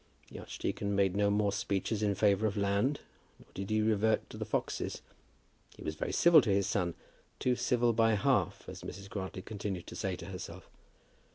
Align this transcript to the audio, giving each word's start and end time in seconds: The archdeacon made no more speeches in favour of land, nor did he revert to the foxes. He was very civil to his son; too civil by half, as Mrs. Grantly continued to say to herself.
The 0.31 0.39
archdeacon 0.39 0.95
made 0.95 1.15
no 1.15 1.29
more 1.29 1.51
speeches 1.51 2.01
in 2.01 2.15
favour 2.15 2.47
of 2.47 2.57
land, 2.57 3.01
nor 3.37 3.49
did 3.53 3.69
he 3.69 3.83
revert 3.83 4.27
to 4.31 4.37
the 4.37 4.45
foxes. 4.45 5.03
He 5.77 5.83
was 5.83 5.93
very 5.93 6.11
civil 6.11 6.41
to 6.41 6.49
his 6.49 6.65
son; 6.65 6.95
too 7.37 7.55
civil 7.55 7.93
by 7.93 8.15
half, 8.15 8.67
as 8.67 8.81
Mrs. 8.81 9.07
Grantly 9.11 9.43
continued 9.43 9.85
to 9.85 9.95
say 9.95 10.15
to 10.15 10.25
herself. 10.25 10.67